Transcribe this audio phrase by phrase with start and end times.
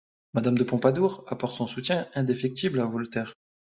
[0.33, 3.33] Madame de Pompadour apporte son soutien indéfectible à Voltaire.